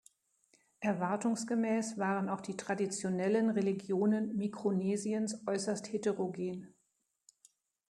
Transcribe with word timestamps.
Erwartungsgemäß 0.79 1.99
waren 1.99 2.27
auch 2.27 2.41
die 2.41 2.57
traditionellen 2.57 3.51
Religionen 3.51 4.35
Mikronesiens 4.35 5.43
äußerst 5.45 5.93
heterogen. 5.93 6.73